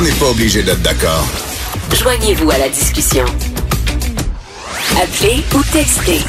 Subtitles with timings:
[0.00, 1.26] on n'est pas obligé d'être d'accord.
[1.94, 3.24] Joignez-vous à la discussion.
[4.96, 6.20] Appelez ou textez.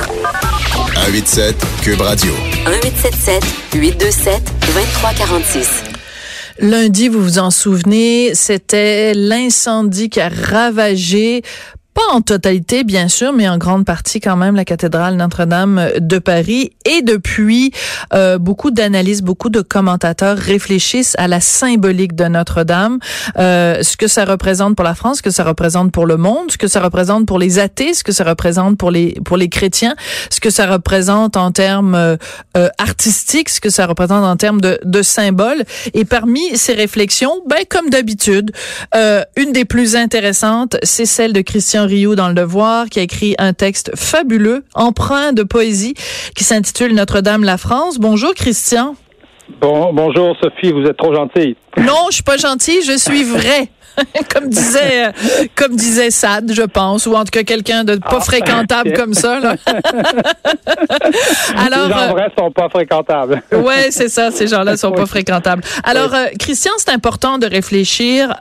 [0.94, 2.34] 187 Cube Radio.
[2.66, 3.44] 1877
[3.76, 4.44] 827
[4.76, 5.84] 2346.
[6.60, 11.42] Lundi, vous vous en souvenez, c'était l'incendie qui a ravagé
[11.94, 16.20] pas en totalité, bien sûr, mais en grande partie quand même la cathédrale Notre-Dame de
[16.20, 16.72] Paris.
[16.86, 17.72] Et depuis,
[18.14, 23.00] euh, beaucoup d'analystes, beaucoup de commentateurs réfléchissent à la symbolique de Notre-Dame,
[23.38, 26.52] euh, ce que ça représente pour la France, ce que ça représente pour le monde,
[26.52, 29.50] ce que ça représente pour les athées, ce que ça représente pour les pour les
[29.50, 29.96] chrétiens,
[30.30, 32.18] ce que ça représente en termes euh,
[32.78, 35.64] artistiques, ce que ça représente en termes de, de symboles.
[35.94, 38.52] Et parmi ces réflexions, ben comme d'habitude,
[39.36, 43.36] une des plus intéressantes, c'est celle de Christian Rio dans Le Devoir, qui a écrit
[43.38, 45.94] un texte fabuleux, empreint de poésie,
[46.36, 48.00] qui s'intitule Notre-Dame la France.
[48.00, 48.96] Bonjour Christian.
[49.60, 51.56] Bon, bonjour Sophie, vous êtes trop gentille.
[51.78, 53.70] Non, je suis pas gentille, je suis vrai.
[54.34, 55.12] comme disait euh,
[55.56, 59.14] comme disait Sade, je pense, ou en tout cas quelqu'un de pas ah, fréquentable comme
[59.14, 59.40] ça.
[59.40, 59.56] Là.
[61.58, 63.42] Alors, les gens euh, vrais sont pas fréquentables.
[63.52, 65.64] ouais, c'est ça, ces gens-là sont pas fréquentables.
[65.84, 68.34] Alors, euh, Christian, c'est important de réfléchir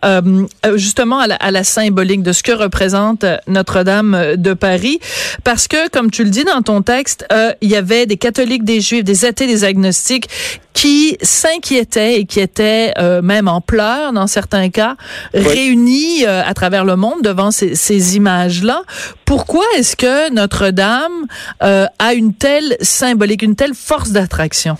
[0.75, 4.99] justement à la, à la, symbolique de ce que représente Notre-Dame de Paris,
[5.45, 7.27] parce que, comme tu le dis dans ton texte,
[7.61, 10.29] il y avait des catholiques, des juifs, des athées, des agnostiques
[10.73, 14.97] qui s'inquiétaient et qui étaient même en pleurs dans certains cas
[15.35, 18.83] réunis euh, à travers le monde devant ces, ces images-là.
[19.25, 21.27] Pourquoi est-ce que Notre-Dame
[21.63, 24.77] euh, a une telle symbolique, une telle force d'attraction?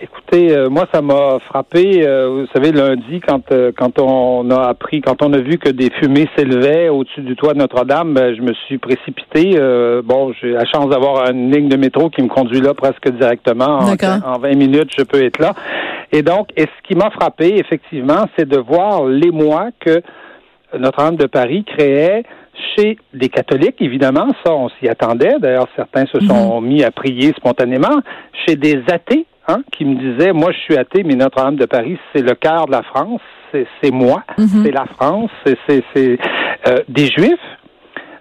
[0.00, 2.02] Écoutez, euh, moi, ça m'a frappé.
[2.02, 6.28] vous savez, lundi, quand quand on a appris, quand on a vu que des fumées
[6.36, 9.58] s'élevaient au-dessus du toit de Notre-Dame, ben, je me suis précipité.
[10.04, 13.80] bon, j'ai la chance d'avoir une ligne de métro qui me conduit là presque directement.
[13.80, 15.54] En, en 20 minutes, je peux être là.
[16.12, 20.02] Et donc, et ce qui m'a frappé, effectivement, c'est de voir l'émoi que
[20.76, 22.24] Notre-Dame de Paris créait
[22.76, 25.38] chez des catholiques, évidemment, ça, on s'y attendait.
[25.38, 26.68] D'ailleurs, certains se sont mhm.
[26.68, 28.00] mis à prier spontanément.
[28.46, 31.98] Chez des athées, hein, qui me disaient, moi, je suis athée, mais Notre-Dame de Paris,
[32.14, 33.20] c'est le cœur de la France,
[33.52, 34.64] c'est moi, mhm.
[34.64, 37.38] c'est la France, c'est euh, des Juifs.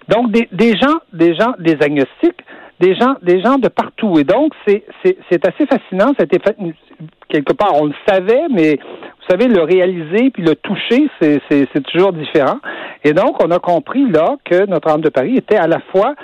[0.07, 2.41] Donc, des, des gens, des gens, des agnostiques,
[2.79, 4.17] des gens, des gens de partout.
[4.19, 6.13] Et donc, c'est, c'est, assez fascinant.
[6.19, 6.39] C'était
[7.27, 11.67] quelque part, on le savait, mais vous savez, le réaliser puis le toucher, c'est, c'est,
[11.73, 12.59] c'est toujours différent.
[13.03, 16.15] Et donc, on a compris là que Notre-Dame de Paris était à la fois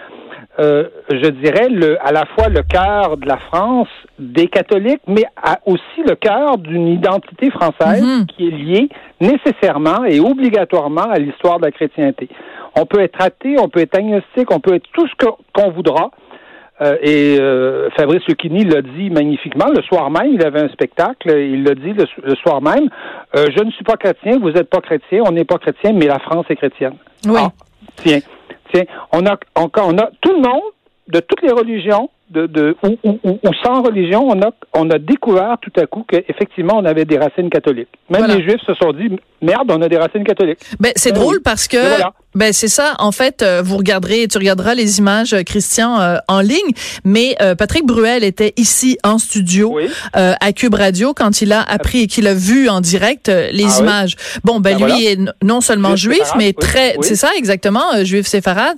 [0.58, 5.26] euh, je dirais, le, à la fois le cœur de la France des catholiques, mais
[5.66, 8.26] aussi le cœur d'une identité française mm-hmm.
[8.28, 8.90] qui est liée
[9.20, 12.30] nécessairement et obligatoirement à l'histoire de la chrétienté.
[12.78, 16.12] On peut être athée, on peut être agnostique, on peut être tout ce qu'on voudra,
[16.81, 19.68] euh, et euh, Fabrice Lucchini l'a dit magnifiquement.
[19.74, 21.30] Le soir même, il avait un spectacle.
[21.30, 22.90] Il l'a dit le, soir même.
[23.36, 26.08] Euh, je ne suis pas chrétien, vous n'êtes pas chrétien, on n'est pas chrétien, mais
[26.08, 26.96] la France est chrétienne.
[27.25, 27.40] Oui.
[27.40, 27.50] Ah,
[27.97, 28.19] tiens,
[28.74, 30.72] tiens, on a, on, on a tout le monde
[31.08, 34.97] de toutes les religions de, de ou, ou, ou, sans religion, on a, on a
[34.97, 37.90] découvert tout à coup qu'effectivement, on avait des racines catholiques.
[38.09, 39.09] Même les Juifs se sont dit,
[39.41, 40.59] merde, on a des racines catholiques.
[40.80, 41.78] Ben, c'est ben drôle parce que,
[42.34, 42.96] ben, c'est ça.
[42.97, 46.72] En fait, euh, vous regarderez, tu regarderas les images, euh, Christian, euh, en ligne.
[47.03, 49.78] Mais Patrick Bruel était ici en studio
[50.13, 53.81] à Cube Radio quand il a appris et qu'il a vu en direct les ah
[53.81, 54.16] images.
[54.44, 58.78] Bon, ben, ben lui est non seulement juif, mais très, c'est ça exactement, juif séfarade,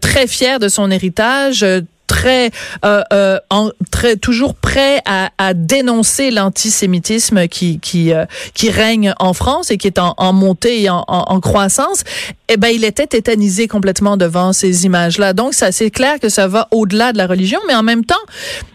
[0.00, 1.64] très fier de son héritage
[2.06, 2.50] très,
[2.84, 8.24] euh, euh, en, très toujours prêt à, à dénoncer l'antisémitisme qui qui euh,
[8.54, 12.04] qui règne en France et qui est en, en montée et en, en, croissance.
[12.48, 15.32] Eh ben, il était tétanisé complètement devant ces images-là.
[15.32, 18.14] Donc, ça, c'est clair que ça va au-delà de la religion, mais en même temps,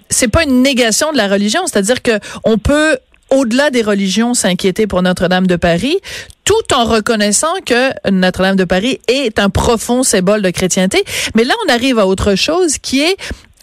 [0.10, 1.62] c'est pas une négation de la religion.
[1.66, 2.98] C'est-à-dire que on peut
[3.32, 5.98] au-delà des religions, s'inquiéter pour Notre-Dame de Paris,
[6.44, 11.04] tout en reconnaissant que Notre-Dame de Paris est un profond symbole de chrétienté.
[11.36, 13.18] Mais là, on arrive à autre chose qui est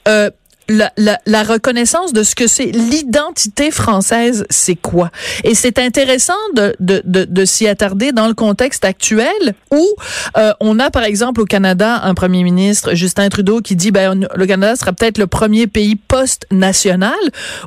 [0.08, 0.30] euh,
[0.68, 5.10] la, la, la, reconnaissance de ce que c'est l'identité française, c'est quoi?
[5.44, 9.87] Et c'est intéressant de, de, de, de s'y attarder dans le contexte actuel où
[10.37, 14.26] euh, on a par exemple au Canada un premier ministre, Justin Trudeau, qui dit ben
[14.34, 17.14] le Canada sera peut-être le premier pays post-national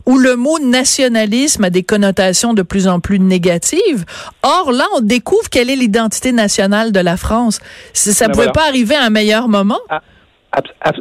[0.05, 4.05] où le mot nationalisme a des connotations de plus en plus négatives.
[4.43, 7.59] Or là, on découvre quelle est l'identité nationale de la France.
[7.93, 9.79] Ça ne ben pouvait pas arriver à un meilleur moment.
[9.89, 10.01] Ah,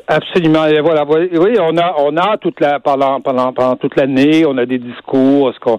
[0.07, 0.67] absolument.
[0.67, 1.05] Et voilà.
[1.07, 4.79] Oui, on a, on a toute la pendant pendant pendant toute l'année, on a des
[4.79, 5.71] discours, ce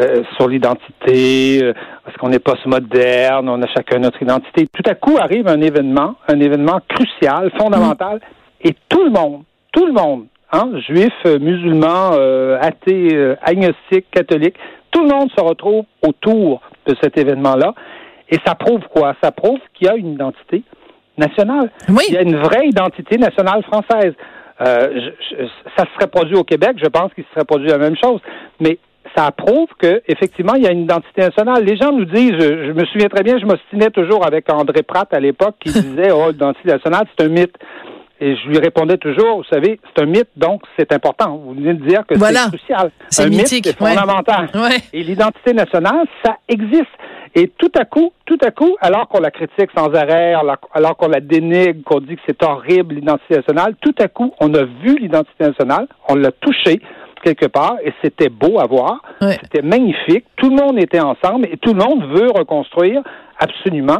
[0.00, 1.72] euh, sur l'identité, euh,
[2.06, 4.68] est-ce qu'on est post-moderne, on a chacun notre identité.
[4.72, 8.20] Tout à coup arrive un événement, un événement crucial, fondamental,
[8.62, 9.42] et tout le monde,
[9.72, 14.56] tout le monde, hein, juifs, musulmans, euh, athées, agnostiques, catholiques,
[14.92, 17.74] tout le monde se retrouve autour de cet événement-là.
[18.30, 19.14] Et ça prouve quoi?
[19.22, 20.62] Ça prouve qu'il y a une identité
[21.18, 21.70] nationale.
[21.88, 22.04] Oui.
[22.08, 24.14] Il y a une vraie identité nationale française.
[24.60, 25.10] Euh,
[25.76, 28.20] ça se serait produit au Québec, je pense qu'il se serait produit la même chose.
[28.60, 28.78] Mais
[29.16, 31.64] ça prouve que effectivement il y a une identité nationale.
[31.64, 35.12] Les gens nous disent, je, me souviens très bien, je m'ostinais toujours avec André Pratt
[35.12, 37.56] à l'époque qui disait oh l'identité nationale c'est un mythe.
[38.20, 41.36] Et je lui répondais toujours, vous savez, c'est un mythe, donc c'est important.
[41.36, 42.90] Vous venez de dire que c'est crucial.
[43.10, 44.48] C'est un mythe, c'est fondamental.
[44.54, 44.78] Ouais.
[44.92, 46.90] Et l'identité nationale, ça existe.
[47.34, 50.34] Et tout à coup, tout à coup, alors qu'on la critique sans arrêt,
[50.72, 54.52] alors qu'on la dénigre, qu'on dit que c'est horrible l'identité nationale, tout à coup, on
[54.54, 56.80] a vu l'identité nationale, on l'a touchée,
[57.22, 59.02] quelque part et c'était beau à voir.
[59.20, 60.24] C'était magnifique.
[60.36, 63.02] Tout le monde était ensemble et tout le monde veut reconstruire
[63.38, 63.98] absolument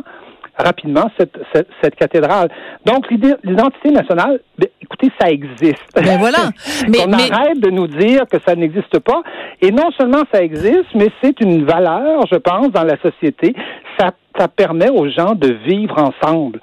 [0.58, 1.38] rapidement cette,
[1.82, 2.48] cette, cathédrale.
[2.84, 5.94] Donc, l'identité nationale, ben, écoutez, ça existe.
[5.94, 6.50] Ben voilà.
[6.88, 9.22] mais, On arrête de nous dire que ça n'existe pas.
[9.60, 13.54] Et non seulement ça existe, mais c'est une valeur, je pense, dans la société.
[13.98, 16.60] Ça, ça permet aux gens de vivre ensemble.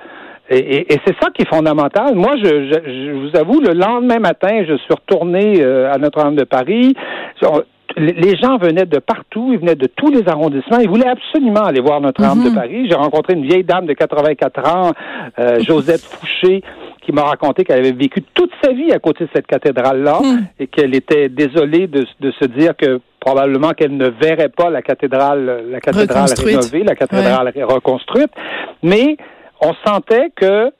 [0.49, 2.13] Et, et, c'est ça qui est fondamental.
[2.13, 6.43] Moi, je, je, vous avoue, le lendemain matin, je suis retourné euh, à Notre-Dame de
[6.43, 6.93] Paris.
[7.97, 10.79] Les gens venaient de partout, ils venaient de tous les arrondissements.
[10.79, 12.55] Ils voulaient absolument aller voir Notre-Dame de mhm.
[12.55, 12.87] Paris.
[12.89, 14.91] J'ai rencontré une vieille dame de 84 ans,
[15.39, 16.61] euh, Josette Fouché,
[17.01, 20.45] qui m'a raconté qu'elle avait vécu toute sa vie à côté de cette cathédrale-là mhm.
[20.59, 24.81] et qu'elle était désolée de, de se dire que probablement qu'elle ne verrait pas la
[24.81, 28.31] cathédrale, la cathédrale rénovée, la cathédrale reconstruite.
[28.83, 29.17] Mais
[29.61, 30.71] on sentait que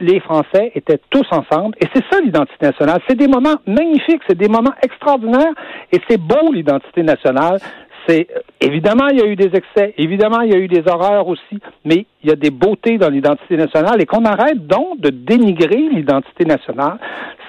[0.00, 1.76] les Français étaient tous ensemble.
[1.80, 3.00] Et c'est ça l'identité nationale.
[3.08, 5.54] C'est des moments magnifiques, c'est des moments extraordinaires.
[5.92, 7.58] Et c'est beau l'identité nationale.
[8.06, 8.26] C'est
[8.60, 11.58] évidemment il y a eu des excès, évidemment il y a eu des horreurs aussi,
[11.86, 15.88] mais il y a des beautés dans l'identité nationale et qu'on arrête donc de dénigrer
[15.90, 16.98] l'identité nationale.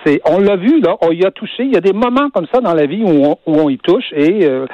[0.06, 1.64] C'est, on l'a vu là, on y a touché.
[1.64, 3.78] Il y a des moments comme ça dans la vie où on, où on y
[3.80, 4.66] touche et euh,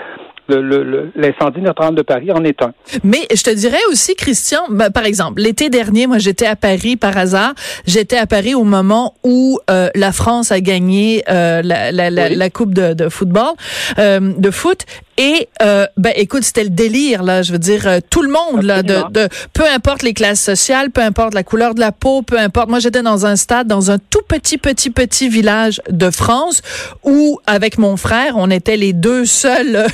[1.16, 2.74] l'incendie Notre-Dame de Paris en est un.
[3.04, 6.96] Mais je te dirais aussi, Christian, ben, par exemple, l'été dernier, moi j'étais à Paris
[6.96, 7.54] par hasard.
[7.86, 12.30] J'étais à Paris au moment où euh, la France a gagné euh, la, la, la,
[12.30, 13.54] la, coupe de, de football,
[14.00, 14.86] euh, de foot,
[15.22, 18.64] et euh, ben écoute, c'était le délire là, je veux dire euh, tout le monde
[18.64, 22.24] là de, de, peu importe les classes sociales, peu importe la couleur de la peau,
[22.24, 22.70] peu importe.
[22.70, 26.64] Moi j'étais dans un stade dans un tout petit petit petit village de France
[27.04, 29.86] où avec mon frère, on était les deux seuls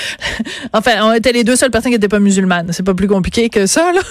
[0.74, 2.68] enfin, on était les deux seules personnes qui n'étaient pas musulmanes.
[2.72, 4.02] C'est pas plus compliqué que ça là.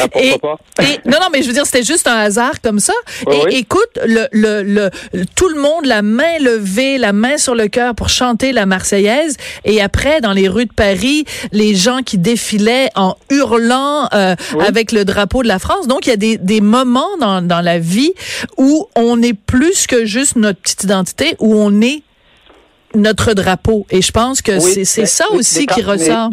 [0.00, 0.56] Ah, et, pas?
[0.80, 2.94] et, non non, mais je veux dire c'était juste un hasard comme ça.
[3.30, 4.90] et écoute, le, le, le
[5.36, 9.36] tout le monde la main levée, la main sur le cœur pour chanter la Marseillaise
[9.66, 9.89] et après,
[10.22, 14.34] dans les rues de Paris, les gens qui défilaient en hurlant euh,
[14.66, 15.86] avec le drapeau de la France.
[15.86, 18.12] Donc, il y a des, des moments dans, dans la vie
[18.56, 22.02] où on est plus que juste notre petite identité, où on est
[22.94, 23.86] notre drapeau.
[23.90, 26.30] Et je pense que c'est ça aussi qui ressort.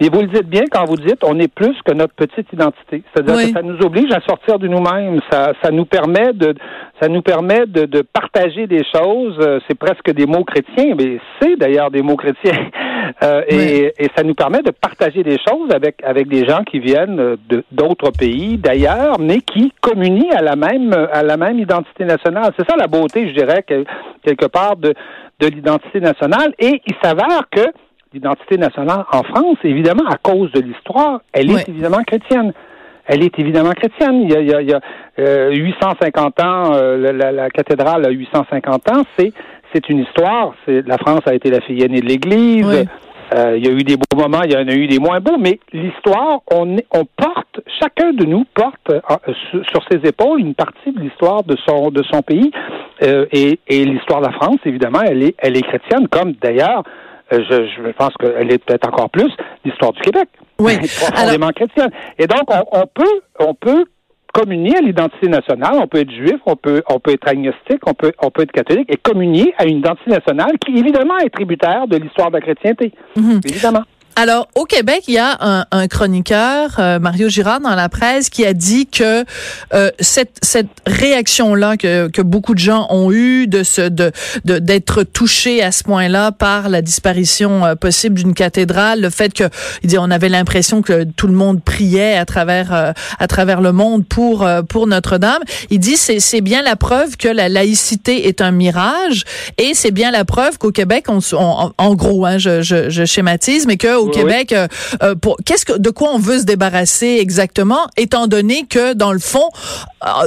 [0.00, 3.02] Et vous le dites bien quand vous dites on est plus que notre petite identité.
[3.14, 5.20] C'est-à-dire que ça nous oblige à sortir de nous-mêmes.
[5.30, 6.54] Ça, ça nous permet de
[7.00, 9.38] ça nous permet de, de partager des choses.
[9.40, 12.70] Euh, c'est presque des mots chrétiens, mais c'est d'ailleurs des mots chrétiens.
[13.22, 16.78] Euh, et, et, ça nous permet de partager des choses avec avec des gens qui
[16.78, 17.36] viennent
[17.70, 22.52] d'autres pays, d'ailleurs, mais qui communient à la même à la même identité nationale.
[22.58, 24.94] C'est ça la beauté, je dirais, quelque part de
[25.38, 26.54] de l'identité nationale.
[26.58, 27.66] Et il s'avère que
[28.14, 32.52] l'identité nationale en France, évidemment, à cause de l'histoire, elle est évidemment chrétienne.
[33.06, 34.22] Elle est évidemment chrétienne.
[34.22, 34.80] Il y a, il y a, il y a
[35.18, 39.02] euh, 850 ans, euh, la, la, cathédrale a 850 ans.
[39.18, 39.32] C'est
[39.74, 40.54] c'est une histoire.
[40.64, 42.86] C'est la France a été la fille aînée de l'Église.
[43.34, 45.18] Euh, il y a eu des beaux moments, il y en a eu des moins
[45.20, 49.00] beaux, mais l'histoire, on, on porte, chacun de nous porte euh,
[49.72, 52.50] sur, ses épaules une partie de l'histoire de son de son pays.
[53.02, 56.84] Euh, et, et l'histoire de la France, évidemment, elle est elle est chrétienne, comme d'ailleurs
[57.30, 59.30] je, je pense qu'elle est peut-être encore plus
[59.64, 60.28] l'histoire du Québec.
[60.58, 60.76] Oui.
[61.00, 61.90] profondément chrétienne.
[62.18, 63.84] Et donc, on, peut, on peut
[64.32, 65.74] communier à l'identité nationale.
[65.80, 68.52] On peut être juif, on peut, on peut être agnostique, on peut, on peut être
[68.52, 72.40] catholique et communier à une identité nationale qui, évidemment, est tributaire de l'histoire de la
[72.40, 72.92] chrétienté.
[73.16, 73.40] Mhm.
[73.44, 73.82] Évidemment.
[74.16, 78.30] Alors, au Québec, il y a un, un chroniqueur, euh, Mario Girard, dans la presse,
[78.30, 79.24] qui a dit que
[79.74, 84.12] euh, cette, cette réaction-là que, que beaucoup de gens ont eue de se de
[84.44, 89.44] d'être touchés à ce point-là par la disparition euh, possible d'une cathédrale, le fait que
[89.82, 93.72] il dit on avait l'impression que tout le monde priait à travers à travers le
[93.72, 95.42] monde pour pour Notre-Dame.
[95.70, 99.24] Il dit c'est c'est bien la preuve que la laïcité est un mirage
[99.58, 101.18] et c'est bien la preuve qu'au Québec, on,
[101.76, 104.52] en gros, hein, je, je, je schématise, mais que au Québec.
[104.52, 104.66] Euh,
[105.02, 109.12] euh, pour qu'est-ce que de quoi on veut se débarrasser exactement, étant donné que dans
[109.12, 109.48] le fond,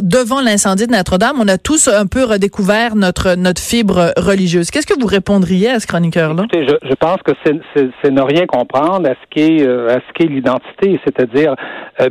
[0.01, 4.71] devant l'incendie de Notre-Dame, on a tous un peu redécouvert notre notre fibre religieuse.
[4.71, 6.43] Qu'est-ce que vous répondriez à ce chroniqueur-là?
[6.51, 10.27] Écoutez, je, je, pense que c'est ne rien comprendre à ce qu'est à ce qu'est
[10.27, 11.55] l'identité, c'est-à-dire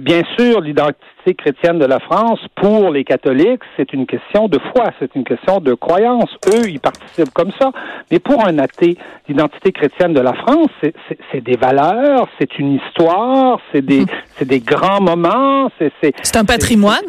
[0.01, 4.87] bien sûr l'identité chrétienne de la France, pour les catholiques, c'est une question de foi,
[4.99, 6.31] c'est une question de croyance.
[6.49, 7.73] Eux, ils participent comme ça.
[8.11, 8.97] Mais pour un athée,
[9.29, 10.71] l'identité chrétienne de la France,
[11.33, 14.05] c'est des valeurs, c'est une histoire, c'est des,
[14.37, 15.71] c'est des grands moments.
[16.01, 17.05] C'est un patrimoine?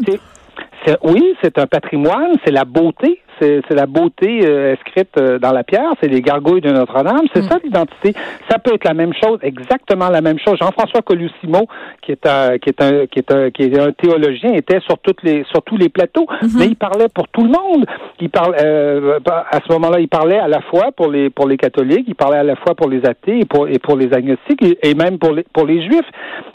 [1.03, 5.63] Oui, c'est un patrimoine, c'est la beauté, c'est la beauté euh, inscrite euh, dans la
[5.63, 7.49] pierre, c'est les gargouilles de Notre-Dame, c'est mm.
[7.49, 8.13] ça l'identité.
[8.49, 10.57] Ça peut être la même chose, exactement la même chose.
[10.59, 11.67] Jean-François Colussimo,
[12.01, 14.97] qui est un qui est un qui est un qui est un théologien, était sur
[14.99, 16.57] toutes les sur tous les plateaux, mm-hmm.
[16.57, 17.85] mais il parlait pour tout le monde.
[18.19, 21.57] Il parle euh, à ce moment-là, il parlait à la fois pour les pour les
[21.57, 24.63] catholiques, il parlait à la fois pour les athées et pour et pour les agnostiques
[24.81, 26.09] et, même pour les pour les juifs.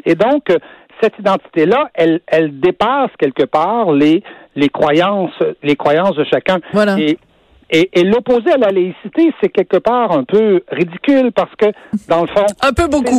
[0.04, 0.44] Et donc
[1.02, 4.22] cette identité-là, elle, elle dépasse quelque part les,
[4.54, 6.60] les croyances, les croyances de chacun.
[6.72, 6.96] Voilà.
[6.98, 7.18] Et,
[7.70, 11.66] et, l'opposer à la laïcité, c'est quelque part un peu ridicule parce que,
[12.08, 12.46] dans le fond.
[12.62, 13.18] un peu beaucoup.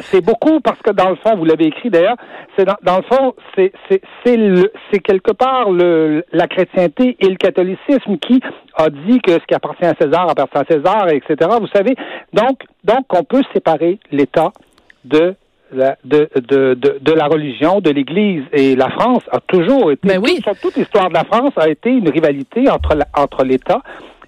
[0.00, 2.16] C'est beaucoup parce que dans le fond, vous l'avez écrit d'ailleurs,
[2.56, 4.00] c'est dans, dans, le fond, c'est c'est
[4.90, 8.40] c'est quelque part le la chrétienté et le catholicisme qui
[8.76, 11.48] a dit que ce qui appartient à César appartient à César, etc.
[11.60, 11.94] Vous savez,
[12.32, 14.50] donc donc on peut séparer l'État
[15.04, 15.36] de
[15.74, 18.42] de, de, de, de, la religion, de l'Église.
[18.52, 20.40] Et la France a toujours été, ben oui.
[20.62, 23.80] toute, l'histoire de la France a été une rivalité entre, entre l'État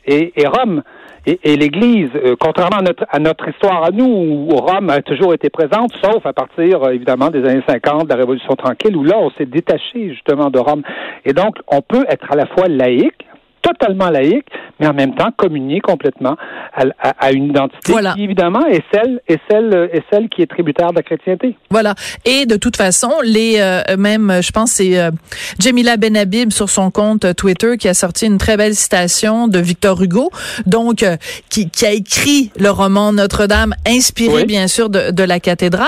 [0.07, 0.83] et, et, Rome.
[1.27, 5.03] Et, et l'Église, euh, contrairement à notre, à notre histoire à nous, où Rome a
[5.03, 8.97] toujours été présente, sauf à partir, euh, évidemment, des années 50, de la Révolution tranquille,
[8.97, 10.83] où là, on s'est détaché, justement, de Rome.
[11.25, 13.27] Et donc, on peut être à la fois laïque,
[13.61, 14.47] totalement laïque,
[14.79, 16.37] mais en même temps communier complètement
[16.77, 20.97] à, une identité qui, évidemment, est celle, est celle, est celle qui est tributaire de
[20.97, 21.57] la chrétienté.
[21.71, 21.95] Voilà.
[22.25, 25.11] Et de toute façon, les euh, même, je pense, c'est euh,
[25.59, 30.03] Jamila Benhabib sur son compte Twitter qui a sorti une très belle citation de Victor
[30.03, 30.31] Hugo,
[30.67, 31.17] donc euh,
[31.49, 35.87] qui, qui, a écrit le roman Notre-Dame, inspiré bien sûr de, de, la cathédrale,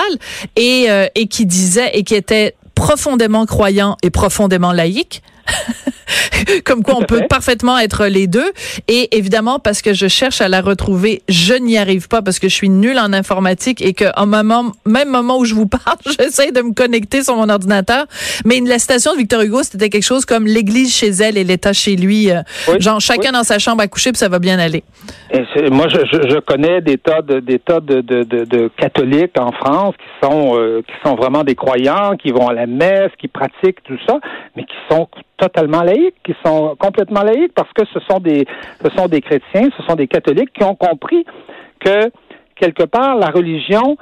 [0.55, 5.21] et, et qui disait et qui était profondément croyant et profondément laïque.
[6.65, 8.51] Comme quoi, on peut parfaitement être les deux.
[8.87, 12.49] Et évidemment, parce que je cherche à la retrouver, je n'y arrive pas parce que
[12.49, 15.97] je suis nulle en informatique et que en moment, même moment où je vous parle,
[16.19, 18.05] j'essaie de me connecter sur mon ordinateur.
[18.45, 21.73] Mais la citation de Victor Hugo, c'était quelque chose comme l'église chez elle et l'État
[21.73, 22.31] chez lui.
[22.31, 22.41] Euh,
[22.79, 24.83] genre, chacun dans sa chambre à coucher, puis ça va bien aller.
[25.71, 29.95] moi, je, je, connais des tas de, des tas de, de, de, catholiques en France
[29.97, 33.83] qui sont, euh, qui sont vraiment des croyants, qui vont à la messe, qui pratiquent
[33.83, 34.19] tout ça,
[34.55, 35.07] mais qui sont
[35.39, 38.45] totalement laïcs, qui sont complètement laïcs parce que ce sont des,
[38.83, 41.25] ce sont des chrétiens, ce sont des catholiques qui ont compris
[41.79, 42.11] que
[42.55, 43.97] quelque part la religion,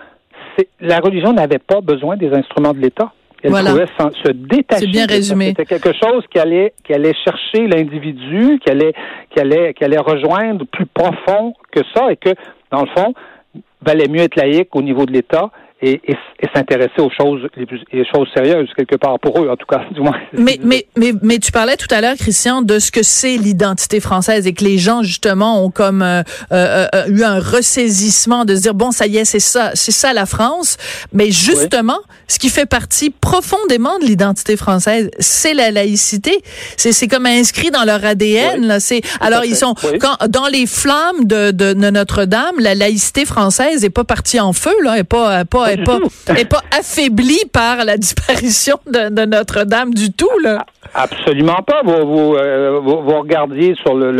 [0.81, 3.11] la religion n'avait pas besoin des instruments de l'État.
[3.43, 3.85] Elle pouvait
[4.23, 4.87] se détacher.
[4.87, 5.49] Bien résumé.
[5.49, 8.93] C'était quelque chose qui allait, qui allait chercher l'individu, qui allait,
[9.29, 12.31] qui allait, qui allait rejoindre plus profond que ça, et que
[12.71, 13.13] dans le fond,
[13.81, 15.51] valait mieux être laïque au niveau de l'État
[15.81, 16.15] et, et,
[16.55, 19.83] s'intéresser aux choses les, plus, les choses sérieuses quelque part pour eux en tout cas
[19.91, 20.17] du moins.
[20.33, 23.99] Mais mais mais mais tu parlais tout à l'heure Christian de ce que c'est l'identité
[23.99, 28.55] française et que les gens justement ont comme euh, euh, euh, eu un ressaisissement de
[28.55, 30.77] se dire bon ça y est c'est ça c'est ça la France.
[31.13, 36.41] Mais justement ce qui fait partie profondément de l'identité française c'est la laïcité.
[36.75, 38.79] C'est c'est comme inscrit dans leur ADN là.
[38.79, 43.83] C'est alors ils sont quand dans les flammes de, de, de Notre-Dame la laïcité française
[43.83, 47.97] est pas partie en feu là est pas pas n'est pas, pas affaiblie par la
[47.97, 50.65] disparition de, Notre-Dame du tout, là.
[50.93, 51.81] Absolument pas.
[51.83, 54.15] Vous, euh, vous, vous, regardiez sur le,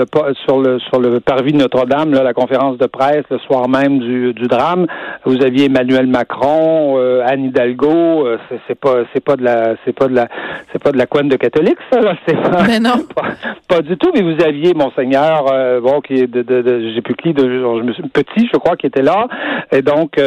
[0.46, 4.34] sur le sur le parvis de Notre-Dame la conférence de presse le soir même du,
[4.34, 4.86] du drame.
[5.26, 8.28] Vous aviez Emmanuel Macron, euh, Anne Hidalgo.
[8.28, 8.38] Euh,
[8.68, 10.28] c'est pas c'est pas de la c'est pas de la
[10.72, 12.00] c'est pas de la couenne de catholique ça.
[12.28, 12.96] C'est pas, mais non.
[13.68, 14.12] Pas, du tout.
[14.14, 15.46] Mais vous aviez monseigneur
[15.82, 18.58] bon qui est de, de, de j'ai plus qui de je me suis, petit je
[18.58, 19.28] crois qui était là
[19.72, 20.20] et donc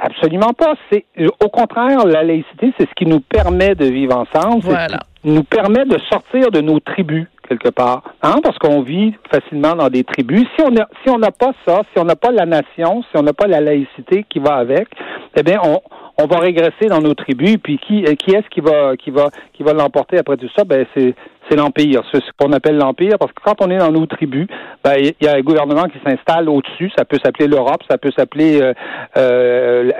[0.00, 0.74] Absolument pas.
[0.90, 4.62] C'est au contraire la laïcité, c'est ce qui nous permet de vivre ensemble.
[4.62, 5.00] Voilà.
[5.24, 9.88] nous permet de sortir de nos tribus quelque part, hein, parce qu'on vit facilement dans
[9.88, 10.46] des tribus.
[10.56, 13.16] Si on a, si on n'a pas ça, si on n'a pas la nation, si
[13.16, 14.88] on n'a pas la laïcité qui va avec,
[15.36, 15.80] eh bien on
[16.18, 17.56] on va régresser dans nos tribus.
[17.62, 20.64] Puis qui, qui est-ce qui va, qui va, qui va l'emporter après tout ça?
[20.64, 21.14] Ben c'est
[21.48, 22.02] c'est l'Empire.
[22.12, 24.46] C'est ce qu'on appelle l'Empire, parce que quand on est dans nos tribus,
[24.84, 26.90] ben, il y a un gouvernement qui s'installe au-dessus.
[26.96, 28.72] Ça peut s'appeler l'Europe, ça peut s'appeler euh,
[29.16, 29.92] euh,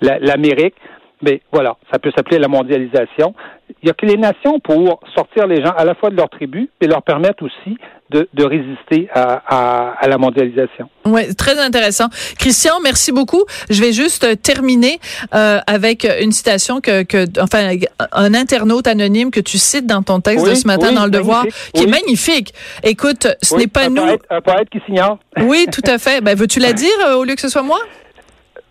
[0.00, 0.74] l'Amérique.
[1.22, 3.34] Mais voilà, ça peut s'appeler la mondialisation.
[3.82, 6.28] Il y a que les nations pour sortir les gens à la fois de leur
[6.28, 7.76] tribu et leur permettre aussi
[8.10, 10.88] de, de résister à, à, à, la mondialisation.
[11.04, 12.06] Oui, très intéressant.
[12.38, 13.44] Christian, merci beaucoup.
[13.68, 15.00] Je vais juste terminer
[15.34, 17.76] euh, avec une citation que, que, enfin,
[18.12, 21.44] un internaute anonyme que tu cites dans ton texte de ce matin dans Le Devoir,
[21.74, 22.54] qui est magnifique.
[22.84, 24.06] Écoute, ce n'est pas un nous.
[24.06, 25.18] Poète, un poète qui s'ignore.
[25.40, 26.20] Oui, tout à fait.
[26.20, 27.78] Ben, veux-tu la dire euh, au lieu que ce soit moi?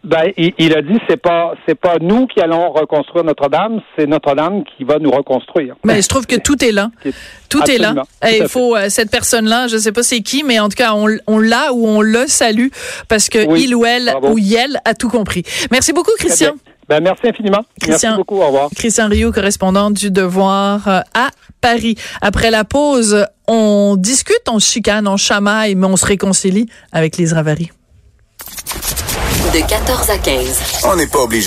[0.05, 4.05] Ben, il, il, a dit c'est pas c'est pas nous qui allons reconstruire Notre-Dame, c'est
[4.05, 5.75] Notre-Dame qui va nous reconstruire.
[5.83, 6.91] Mais je trouve que tout est là.
[7.49, 8.03] Tout Absolument.
[8.21, 8.31] est là.
[8.31, 10.93] Et il faut euh, cette personne-là, je sais pas c'est qui, mais en tout cas
[10.93, 12.67] on, on l'a ou on le salue
[13.07, 13.63] parce que Oui.
[13.65, 14.33] il ou elle Bravo.
[14.33, 15.43] ou elle a tout compris.
[15.71, 16.53] Merci beaucoup Christian.
[16.87, 17.63] Ben, merci infiniment.
[17.81, 18.09] Christian.
[18.09, 18.41] Merci beaucoup.
[18.41, 18.69] Au revoir.
[18.75, 21.95] Christian Rio, correspondant du Devoir euh, à Paris.
[22.21, 27.33] Après la pause, on discute, on chicane, on chamaille, mais on se réconcilie avec les
[27.33, 27.71] Ravary.
[29.55, 30.61] De 14 à 15.
[30.83, 31.43] On n'est pas obligé